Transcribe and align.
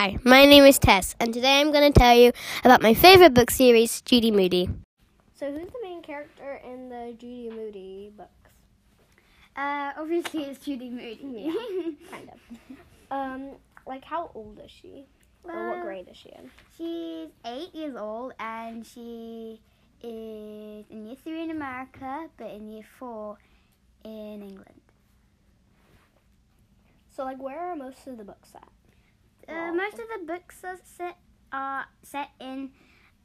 Hi, 0.00 0.16
my 0.24 0.46
name 0.46 0.64
is 0.64 0.78
Tess, 0.78 1.14
and 1.20 1.34
today 1.34 1.60
I'm 1.60 1.72
going 1.72 1.92
to 1.92 1.98
tell 1.98 2.16
you 2.16 2.32
about 2.64 2.80
my 2.80 2.94
favorite 2.94 3.34
book 3.34 3.50
series, 3.50 4.00
Judy 4.00 4.30
Moody. 4.30 4.66
So, 5.34 5.52
who's 5.52 5.66
the 5.66 5.78
main 5.82 6.00
character 6.00 6.58
in 6.64 6.88
the 6.88 7.14
Judy 7.18 7.50
Moody 7.54 8.10
books? 8.16 8.30
Uh, 9.54 9.92
obviously, 9.98 10.44
it's 10.44 10.64
Judy 10.64 10.88
Moody. 10.88 11.18
Yeah, 11.22 11.90
kind 12.10 12.30
of. 12.30 12.40
Um, 13.10 13.50
like, 13.86 14.02
how 14.02 14.30
old 14.34 14.58
is 14.64 14.70
she? 14.70 15.04
Or 15.44 15.68
what 15.68 15.82
grade 15.82 16.08
is 16.10 16.16
she 16.16 16.30
in? 16.30 16.50
She's 16.78 17.28
eight 17.44 17.74
years 17.74 17.94
old 17.94 18.32
and 18.40 18.86
she 18.86 19.60
is 20.02 20.86
in 20.88 21.08
year 21.08 21.16
three 21.22 21.42
in 21.42 21.50
America, 21.50 22.30
but 22.38 22.50
in 22.52 22.70
year 22.70 22.86
four 22.98 23.36
in 24.02 24.40
England. 24.40 24.80
So, 27.14 27.22
like, 27.22 27.38
where 27.38 27.60
are 27.60 27.76
most 27.76 28.06
of 28.06 28.16
the 28.16 28.24
books 28.24 28.52
at? 28.54 28.66
Uh, 29.50 29.72
most 29.72 29.94
of 29.94 30.06
the 30.14 30.24
books 30.26 30.62
are 30.62 30.78
set 30.84 31.16
are 31.52 31.84
set 32.04 32.30
in 32.38 32.70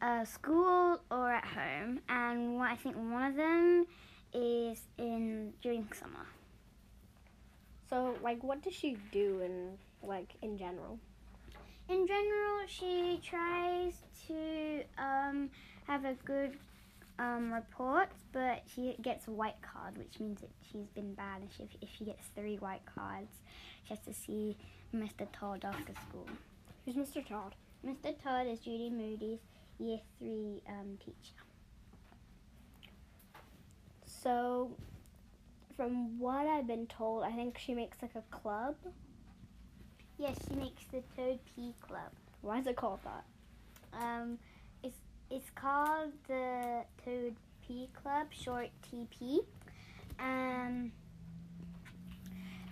uh, 0.02 0.26
school 0.26 1.00
or 1.12 1.32
at 1.32 1.46
home, 1.46 2.00
and 2.10 2.60
I 2.62 2.76
think 2.76 2.96
one 2.96 3.24
of 3.30 3.36
them 3.36 3.86
is 4.34 4.82
in 4.98 5.54
during 5.62 5.88
summer. 5.94 6.26
So, 7.90 8.16
like, 8.24 8.44
what 8.44 8.64
does 8.64 8.74
she 8.74 8.98
do 9.12 9.42
in, 9.42 9.78
like, 10.02 10.34
in 10.42 10.58
general? 10.58 10.98
In 11.88 12.08
general, 12.08 12.66
she 12.66 13.22
tries 13.24 13.94
to 14.28 14.84
um, 14.98 15.52
have 15.88 16.06
a 16.06 16.16
good 16.26 16.58
um, 17.20 17.54
report, 17.54 18.10
but 18.32 18.64
she 18.74 18.96
gets 19.02 19.28
a 19.28 19.32
white 19.32 19.62
card, 19.62 19.98
which 19.98 20.20
means 20.20 20.42
that 20.42 20.50
she's 20.72 20.88
been 20.94 21.14
bad. 21.14 21.42
And 21.42 21.50
if, 21.60 21.70
if 21.82 21.90
she 21.98 22.06
gets 22.06 22.28
three 22.36 22.58
white 22.58 22.86
cards, 22.86 23.32
she 23.84 23.90
has 23.90 24.00
to 24.06 24.14
see 24.14 24.58
Mr. 24.94 25.28
Todd 25.32 25.64
after 25.64 25.94
school. 26.10 26.28
Who's 26.86 26.96
Mr. 26.96 27.26
Todd? 27.28 27.56
Mr. 27.86 28.16
Todd 28.22 28.48
is 28.48 28.60
Judy 28.60 28.90
Moody's 28.90 29.40
year 29.80 30.00
three 30.20 30.62
um, 30.68 30.98
teacher. 31.00 31.36
So, 34.06 34.72
from 35.76 36.20
what 36.20 36.48
I've 36.48 36.68
been 36.68 36.88
told, 36.88 37.24
I 37.24 37.32
think 37.32 37.58
she 37.58 37.74
makes, 37.74 38.02
like, 38.02 38.16
a 38.16 38.24
club. 38.36 38.76
Yes, 40.18 40.36
she 40.48 40.56
makes 40.56 40.84
the 40.92 41.04
Toad 41.16 41.40
Pee 41.46 41.74
Club. 41.82 42.12
Why 42.42 42.60
is 42.60 42.68
it 42.68 42.76
called 42.76 43.00
that? 43.04 43.24
Um, 44.02 44.38
it's 45.30 45.50
called 45.56 46.12
the 46.28 46.84
Toad 47.04 47.36
Pee 47.66 47.90
Club, 48.02 48.28
short 48.32 48.70
TP. 48.92 49.40
Um, 50.20 50.92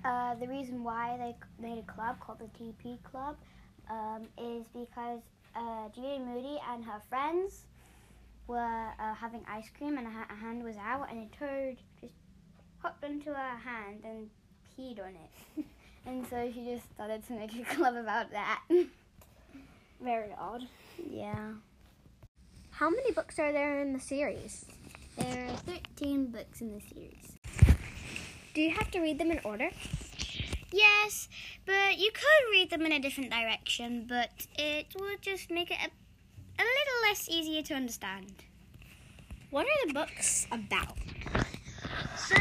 uh, 0.05 0.35
the 0.35 0.47
reason 0.47 0.83
why 0.83 1.17
they 1.17 1.35
made 1.65 1.79
a 1.79 1.91
club 1.91 2.19
called 2.19 2.39
the 2.39 2.63
TP 2.63 3.01
Club 3.03 3.35
um, 3.89 4.23
is 4.37 4.63
because 4.73 5.19
uh, 5.55 5.89
Judy 5.95 6.19
Moody 6.19 6.59
and 6.71 6.83
her 6.83 7.01
friends 7.09 7.65
were 8.47 8.89
uh, 8.99 9.13
having 9.13 9.45
ice 9.47 9.69
cream 9.77 9.97
and 9.97 10.07
her 10.07 10.35
hand 10.35 10.63
was 10.63 10.75
out 10.77 11.09
and 11.09 11.27
a 11.31 11.37
toad 11.37 11.77
just 12.01 12.13
hopped 12.79 13.03
onto 13.03 13.31
her 13.31 13.57
hand 13.57 14.03
and 14.03 14.29
peed 14.77 14.99
on 14.99 15.13
it. 15.15 15.65
and 16.05 16.27
so 16.27 16.51
she 16.53 16.65
just 16.65 16.91
started 16.93 17.25
to 17.27 17.33
make 17.33 17.55
a 17.55 17.63
club 17.75 17.95
about 17.95 18.31
that. 18.31 18.61
Very 20.01 20.33
odd. 20.37 20.67
yeah. 21.09 21.53
How 22.83 22.89
many 22.89 23.13
books 23.13 23.39
are 23.39 23.53
there 23.53 23.79
in 23.79 23.93
the 23.93 23.99
series? 24.01 24.65
There 25.15 25.47
are 25.47 25.55
13 25.55 26.25
books 26.25 26.59
in 26.59 26.73
the 26.73 26.81
series. 26.81 27.77
Do 28.53 28.59
you 28.59 28.71
have 28.71 28.91
to 28.91 28.99
read 28.99 29.19
them 29.19 29.31
in 29.31 29.39
order? 29.45 29.69
Yes, 30.69 31.29
but 31.65 31.97
you 31.97 32.11
could 32.11 32.51
read 32.51 32.71
them 32.71 32.81
in 32.81 32.91
a 32.91 32.99
different 32.99 33.31
direction, 33.31 34.05
but 34.09 34.47
it 34.59 34.87
would 34.99 35.21
just 35.21 35.49
make 35.49 35.71
it 35.71 35.77
a, 35.79 35.85
a 36.61 36.65
little 36.65 36.99
less 37.07 37.29
easier 37.29 37.61
to 37.61 37.73
understand. 37.73 38.43
What 39.49 39.65
are 39.65 39.87
the 39.87 39.93
books 39.93 40.45
about? 40.51 40.97
So, 42.17 42.35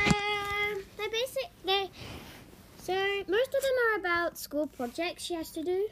they're 0.96 1.08
basic, 1.08 1.50
they 1.64 1.88
so 2.78 2.94
most 3.28 3.54
of 3.54 3.62
them 3.62 3.76
are 3.92 3.98
about 4.00 4.38
school 4.38 4.66
projects 4.66 5.22
she 5.22 5.34
has 5.34 5.52
to 5.52 5.62
do. 5.62 5.86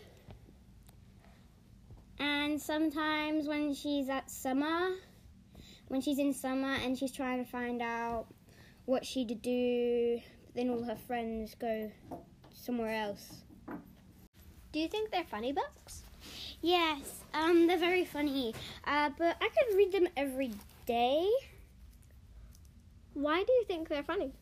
And 2.50 2.60
sometimes 2.60 3.46
when 3.46 3.72
she's 3.74 4.08
at 4.08 4.28
summer, 4.28 4.96
when 5.86 6.00
she's 6.00 6.18
in 6.18 6.32
summer 6.34 6.74
and 6.82 6.98
she's 6.98 7.12
trying 7.12 7.44
to 7.44 7.48
find 7.48 7.80
out 7.80 8.26
what 8.86 9.06
she 9.06 9.24
to 9.24 9.36
do, 9.36 10.20
then 10.56 10.68
all 10.68 10.82
her 10.82 10.96
friends 10.96 11.54
go 11.54 11.92
somewhere 12.52 12.92
else. 12.92 13.44
Do 14.72 14.80
you 14.80 14.88
think 14.88 15.12
they're 15.12 15.22
funny 15.22 15.52
books? 15.52 16.02
Yes, 16.60 17.22
um, 17.34 17.68
they're 17.68 17.78
very 17.78 18.04
funny. 18.04 18.52
Uh, 18.84 19.10
but 19.16 19.36
I 19.40 19.48
could 19.48 19.76
read 19.76 19.92
them 19.92 20.08
every 20.16 20.50
day 20.86 21.30
Why 23.14 23.44
do 23.44 23.52
you 23.52 23.64
think 23.68 23.88
they're 23.88 24.02
funny? 24.02 24.32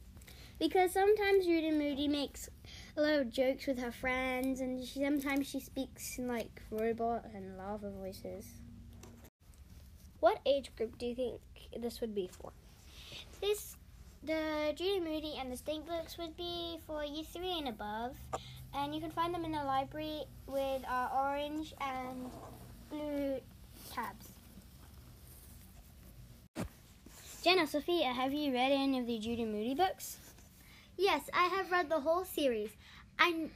because 0.58 0.92
sometimes 0.92 1.44
Judy 1.44 1.70
Moody 1.70 2.08
makes 2.08 2.48
a 2.98 3.00
lot 3.00 3.20
of 3.20 3.30
jokes 3.30 3.68
with 3.68 3.78
her 3.78 3.92
friends, 3.92 4.60
and 4.60 4.84
she, 4.84 5.04
sometimes 5.04 5.46
she 5.46 5.60
speaks 5.60 6.18
in 6.18 6.26
like 6.26 6.62
robot 6.70 7.24
and 7.32 7.56
lava 7.56 7.90
voices. 7.90 8.44
What 10.18 10.40
age 10.44 10.74
group 10.76 10.98
do 10.98 11.06
you 11.06 11.14
think 11.14 11.40
this 11.80 12.00
would 12.00 12.12
be 12.12 12.28
for? 12.28 12.50
This, 13.40 13.76
the 14.24 14.72
Judy 14.74 14.98
Moody 14.98 15.34
and 15.38 15.52
the 15.52 15.56
Stink 15.56 15.86
books 15.86 16.18
would 16.18 16.36
be 16.36 16.78
for 16.88 17.04
year 17.04 17.22
three 17.22 17.56
and 17.56 17.68
above, 17.68 18.16
and 18.74 18.92
you 18.92 19.00
can 19.00 19.12
find 19.12 19.32
them 19.32 19.44
in 19.44 19.52
the 19.52 19.62
library 19.62 20.24
with 20.48 20.82
our 20.88 21.30
orange 21.30 21.74
and 21.80 22.28
blue 22.90 23.38
tabs. 23.94 24.32
Jenna, 27.44 27.68
Sophia, 27.68 28.12
have 28.12 28.32
you 28.32 28.52
read 28.52 28.72
any 28.72 28.98
of 28.98 29.06
the 29.06 29.20
Judy 29.20 29.44
Moody 29.44 29.76
books? 29.76 30.18
Yes, 30.98 31.30
I 31.32 31.44
have 31.44 31.70
read 31.70 31.88
the 31.88 32.00
whole 32.00 32.24
series. 32.24 32.70
I 33.20 33.48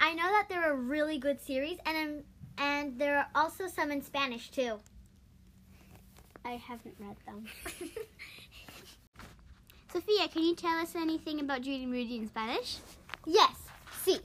I 0.00 0.14
know 0.14 0.24
that 0.24 0.46
they're 0.48 0.72
a 0.72 0.76
really 0.76 1.18
good 1.18 1.40
series, 1.40 1.78
and 1.86 1.96
I'm, 1.96 2.24
and 2.58 2.98
there 2.98 3.16
are 3.18 3.28
also 3.36 3.68
some 3.68 3.92
in 3.92 4.02
Spanish 4.02 4.50
too. 4.50 4.80
I 6.44 6.56
haven't 6.56 6.96
read 6.98 7.16
them. 7.24 7.46
Sophia, 9.92 10.28
can 10.28 10.42
you 10.42 10.56
tell 10.56 10.76
us 10.78 10.96
anything 10.96 11.38
about 11.40 11.62
Judy 11.62 11.86
Moody 11.86 12.16
in 12.16 12.26
Spanish? 12.26 12.78
Yes, 13.26 13.54
sí. 14.04 14.20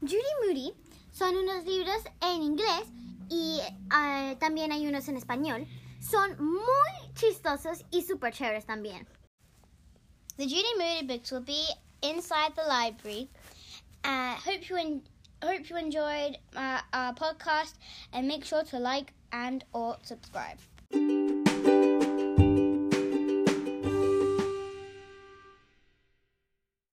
Judy 0.00 0.34
Moody 0.44 0.72
son 1.12 1.36
unos 1.36 1.64
libros 1.64 2.02
en 2.20 2.42
inglés 2.42 2.86
y 3.30 3.60
eh, 3.60 4.36
también 4.40 4.72
hay 4.72 4.86
unos 4.88 5.08
en 5.08 5.16
español. 5.16 5.66
Son 6.00 6.36
muy 6.42 7.14
chistosos 7.14 7.84
y 7.92 8.02
super 8.02 8.32
chéveres 8.32 8.66
también. 8.66 9.06
The 10.36 10.44
Judy 10.44 10.74
Moody 10.76 11.06
books 11.06 11.30
will 11.30 11.44
be 11.44 11.64
inside 12.02 12.54
the 12.56 12.62
library. 12.62 13.28
Uh, 14.04 14.34
hope 14.34 14.68
you 14.68 14.76
en- 14.76 15.02
hope 15.42 15.68
you 15.70 15.76
enjoyed 15.76 16.36
uh, 16.56 16.80
our 16.92 17.14
podcast 17.14 17.74
and 18.12 18.26
make 18.26 18.44
sure 18.44 18.64
to 18.64 18.78
like 18.78 19.12
and 19.32 19.64
or 19.72 19.96
subscribe. 20.02 20.58